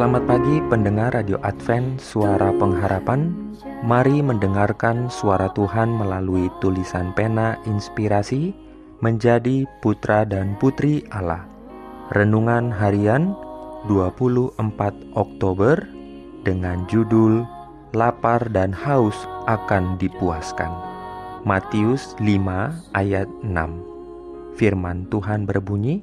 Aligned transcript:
Selamat 0.00 0.24
pagi 0.24 0.64
pendengar 0.72 1.12
Radio 1.12 1.36
Advent 1.44 2.00
Suara 2.00 2.56
Pengharapan. 2.56 3.36
Mari 3.84 4.24
mendengarkan 4.24 5.12
suara 5.12 5.52
Tuhan 5.52 5.92
melalui 5.92 6.48
tulisan 6.64 7.12
pena 7.12 7.60
inspirasi 7.68 8.56
Menjadi 9.04 9.68
putra 9.84 10.24
dan 10.24 10.56
putri 10.56 11.04
Allah. 11.12 11.44
Renungan 12.16 12.72
harian 12.72 13.36
24 13.92 14.56
Oktober 15.20 15.84
Dengan 16.48 16.88
judul 16.88 17.44
Lapar 17.92 18.48
dan 18.56 18.72
haus 18.72 19.28
akan 19.52 20.00
dipuaskan. 20.00 20.72
Matius 21.44 22.16
5 22.16 22.96
ayat 22.96 23.28
6 23.44 24.56
Firman 24.56 25.04
Tuhan 25.12 25.44
berbunyi 25.44 26.00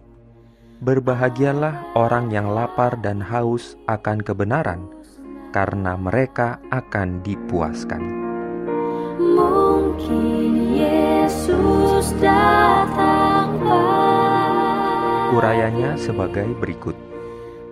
Berbahagialah 0.78 1.98
orang 1.98 2.30
yang 2.30 2.54
lapar 2.54 3.02
dan 3.02 3.18
haus 3.18 3.74
akan 3.90 4.22
kebenaran, 4.22 4.86
karena 5.50 5.98
mereka 5.98 6.62
akan 6.70 7.26
dipuaskan. 7.26 7.98
Mungkin 9.18 10.78
Yesus 10.78 12.14
datang 12.22 13.58
Urayanya 15.34 15.98
sebagai 15.98 16.46
berikut: 16.62 16.94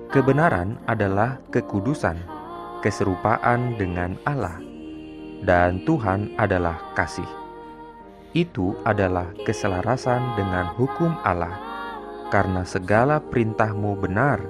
kebenaran 0.09 0.81
adalah 0.89 1.37
kekudusan, 1.53 2.17
keserupaan 2.81 3.77
dengan 3.77 4.17
Allah, 4.25 4.57
dan 5.45 5.77
Tuhan 5.85 6.33
adalah 6.41 6.81
kasih. 6.97 7.29
Itu 8.33 8.73
adalah 8.81 9.29
keselarasan 9.45 10.41
dengan 10.41 10.73
hukum 10.73 11.13
Allah 11.21 11.64
karena 12.33 12.65
segala 12.65 13.21
perintahmu 13.21 13.97
benar, 13.99 14.41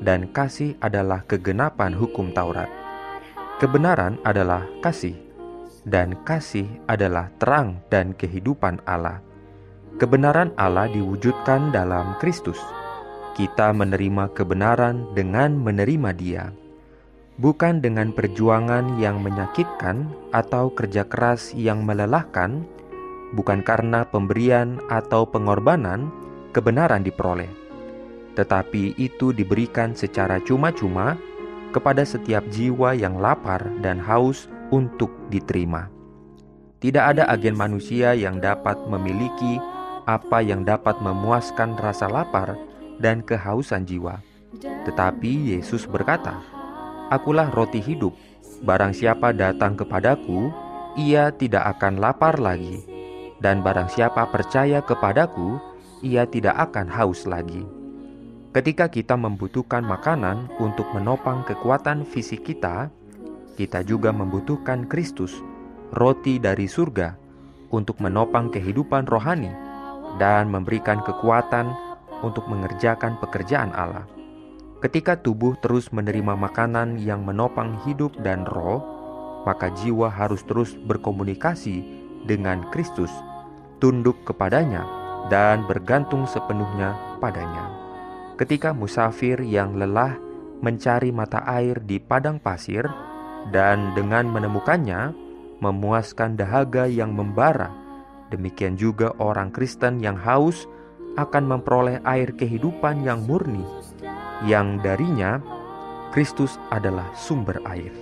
dan 0.00 0.28
kasih 0.32 0.76
adalah 0.80 1.24
kegenapan 1.28 1.92
hukum 1.92 2.32
Taurat. 2.32 2.68
Kebenaran 3.60 4.16
adalah 4.24 4.64
kasih, 4.80 5.12
dan 5.84 6.16
kasih 6.24 6.64
adalah 6.88 7.28
terang 7.36 7.80
dan 7.92 8.16
kehidupan 8.16 8.80
Allah. 8.88 9.20
Kebenaran 10.00 10.56
Allah 10.56 10.88
diwujudkan 10.88 11.68
dalam 11.68 12.16
Kristus. 12.16 12.56
Kita 13.36 13.72
menerima 13.76 14.32
kebenaran 14.32 15.12
dengan 15.12 15.60
menerima 15.60 16.10
Dia, 16.16 16.48
bukan 17.36 17.84
dengan 17.84 18.12
perjuangan 18.12 18.96
yang 18.96 19.20
menyakitkan 19.20 20.08
atau 20.32 20.72
kerja 20.72 21.04
keras 21.04 21.52
yang 21.52 21.84
melelahkan, 21.84 22.64
bukan 23.36 23.60
karena 23.60 24.08
pemberian 24.08 24.80
atau 24.88 25.28
pengorbanan 25.28 26.08
kebenaran 26.50 27.02
diperoleh, 27.02 27.50
tetapi 28.34 28.98
itu 28.98 29.34
diberikan 29.34 29.94
secara 29.94 30.38
cuma-cuma 30.42 31.18
kepada 31.70 32.02
setiap 32.02 32.42
jiwa 32.50 32.94
yang 32.94 33.18
lapar 33.18 33.62
dan 33.82 34.02
haus 34.02 34.50
untuk 34.74 35.10
diterima. 35.30 35.90
Tidak 36.80 37.04
ada 37.14 37.28
agen 37.28 37.54
manusia 37.54 38.16
yang 38.16 38.40
dapat 38.40 38.78
memiliki 38.88 39.60
apa 40.08 40.40
yang 40.40 40.64
dapat 40.64 40.96
memuaskan 40.98 41.76
rasa 41.76 42.08
lapar 42.08 42.56
dan 42.98 43.20
kehausan 43.20 43.84
jiwa. 43.84 44.18
Tetapi 44.88 45.54
Yesus 45.54 45.84
berkata, 45.86 46.40
"Akulah 47.12 47.52
roti 47.52 47.78
hidup. 47.78 48.16
Barang 48.64 48.96
siapa 48.96 49.30
datang 49.32 49.76
kepadaku, 49.76 50.50
ia 50.98 51.30
tidak 51.32 51.78
akan 51.78 52.00
lapar 52.02 52.36
lagi, 52.40 52.82
dan 53.40 53.64
barang 53.64 53.88
siapa 53.88 54.28
percaya 54.28 54.84
kepadaku, 54.84 55.56
ia 56.00 56.24
tidak 56.28 56.70
akan 56.70 56.88
haus 56.88 57.24
lagi. 57.28 57.64
Ketika 58.50 58.90
kita 58.90 59.14
membutuhkan 59.14 59.86
makanan 59.86 60.50
untuk 60.58 60.90
menopang 60.90 61.46
kekuatan 61.46 62.02
fisik 62.02 62.42
kita, 62.42 62.90
kita 63.54 63.86
juga 63.86 64.10
membutuhkan 64.10 64.90
Kristus, 64.90 65.38
roti 65.94 66.42
dari 66.42 66.66
surga, 66.66 67.14
untuk 67.70 68.02
menopang 68.02 68.50
kehidupan 68.50 69.06
rohani 69.06 69.54
dan 70.18 70.50
memberikan 70.50 70.98
kekuatan 71.06 71.70
untuk 72.26 72.50
mengerjakan 72.50 73.14
pekerjaan 73.22 73.70
Allah. 73.70 74.04
Ketika 74.82 75.14
tubuh 75.14 75.54
terus 75.60 75.92
menerima 75.94 76.34
makanan 76.34 76.98
yang 76.98 77.22
menopang 77.22 77.78
hidup 77.86 78.16
dan 78.24 78.48
roh, 78.48 78.82
maka 79.46 79.70
jiwa 79.78 80.10
harus 80.10 80.42
terus 80.42 80.74
berkomunikasi 80.74 81.84
dengan 82.26 82.66
Kristus, 82.74 83.12
tunduk 83.78 84.18
kepadanya, 84.26 84.99
dan 85.30 85.64
bergantung 85.64 86.26
sepenuhnya 86.26 86.98
padanya. 87.22 87.70
Ketika 88.34 88.74
musafir 88.74 89.38
yang 89.46 89.78
lelah 89.78 90.18
mencari 90.60 91.14
mata 91.14 91.46
air 91.46 91.78
di 91.80 92.02
padang 92.02 92.42
pasir 92.42 92.84
dan 93.54 93.94
dengan 93.94 94.28
menemukannya 94.28 95.14
memuaskan 95.62 96.34
dahaga 96.36 96.90
yang 96.90 97.14
membara, 97.14 97.70
demikian 98.28 98.74
juga 98.74 99.14
orang 99.22 99.54
Kristen 99.54 100.02
yang 100.02 100.18
haus 100.18 100.66
akan 101.14 101.46
memperoleh 101.46 102.02
air 102.02 102.34
kehidupan 102.34 103.06
yang 103.06 103.22
murni, 103.24 103.62
yang 104.44 104.82
darinya 104.82 105.38
Kristus 106.10 106.58
adalah 106.74 107.06
sumber 107.14 107.62
air. 107.70 107.94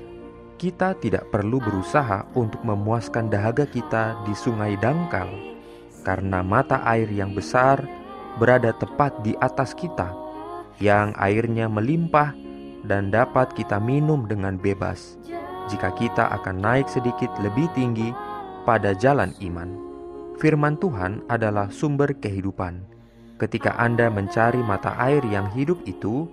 Kita 0.58 0.96
tidak 0.98 1.30
perlu 1.30 1.62
berusaha 1.62 2.26
untuk 2.34 2.66
memuaskan 2.66 3.30
dahaga 3.30 3.62
kita 3.68 4.26
di 4.26 4.34
sungai 4.34 4.74
dangkal 4.82 5.57
karena 6.08 6.40
mata 6.40 6.80
air 6.88 7.04
yang 7.12 7.36
besar 7.36 7.84
berada 8.40 8.72
tepat 8.72 9.12
di 9.20 9.36
atas 9.44 9.76
kita, 9.76 10.08
yang 10.80 11.12
airnya 11.20 11.68
melimpah 11.68 12.32
dan 12.88 13.12
dapat 13.12 13.52
kita 13.52 13.76
minum 13.76 14.24
dengan 14.24 14.56
bebas 14.56 15.20
jika 15.68 15.92
kita 15.92 16.32
akan 16.40 16.64
naik 16.64 16.88
sedikit 16.88 17.28
lebih 17.44 17.68
tinggi 17.76 18.08
pada 18.64 18.96
jalan 18.96 19.36
iman. 19.44 19.68
Firman 20.40 20.80
Tuhan 20.80 21.28
adalah 21.28 21.68
sumber 21.68 22.16
kehidupan. 22.16 22.80
Ketika 23.36 23.76
Anda 23.76 24.08
mencari 24.08 24.64
mata 24.64 24.96
air 24.96 25.20
yang 25.28 25.52
hidup 25.52 25.84
itu, 25.84 26.24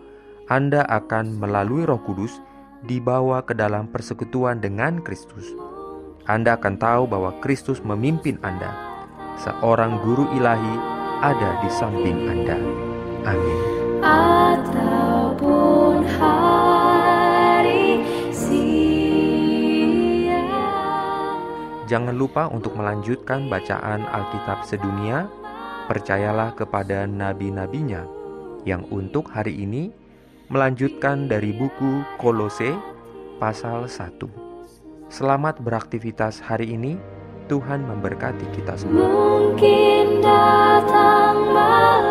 Anda 0.47 0.87
akan 0.87 1.35
melalui 1.35 1.83
Roh 1.83 1.99
Kudus 1.99 2.39
dibawa 2.87 3.43
ke 3.43 3.51
dalam 3.51 3.91
persekutuan 3.91 4.63
dengan 4.63 5.03
Kristus. 5.03 5.51
Anda 6.31 6.55
akan 6.55 6.79
tahu 6.79 7.03
bahwa 7.11 7.35
Kristus 7.43 7.83
memimpin 7.83 8.39
Anda 8.39 8.94
seorang 9.39 10.03
guru 10.03 10.27
ilahi 10.35 10.75
ada 11.23 11.63
di 11.63 11.71
samping 11.71 12.27
Anda. 12.27 12.59
Amin. 13.25 13.59
ataupun 14.05 16.05
hari 16.21 18.05
siang. 18.29 20.45
Jangan 21.89 22.13
lupa 22.13 22.45
untuk 22.53 22.77
melanjutkan 22.77 23.49
bacaan 23.49 24.05
Alkitab 24.05 24.61
sedunia. 24.61 25.25
Percayalah 25.85 26.57
kepada 26.57 27.05
nabi-nabinya 27.05 28.09
yang 28.65 28.89
untuk 28.89 29.29
hari 29.29 29.53
ini 29.53 29.93
melanjutkan 30.49 31.29
dari 31.29 31.53
buku 31.53 32.01
Kolose 32.17 32.73
pasal 33.37 33.85
1. 33.85 34.17
Selamat 35.13 35.61
beraktivitas 35.61 36.41
hari 36.41 36.73
ini. 36.73 36.97
Tuhan 37.45 37.85
memberkati 37.85 38.45
kita 38.57 38.73
semua. 38.77 39.05
Mungkin 39.05 40.21
datang 40.21 41.37
malam. 41.53 42.04